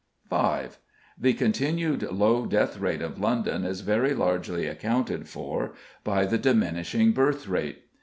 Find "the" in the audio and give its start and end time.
1.19-1.33, 6.25-6.39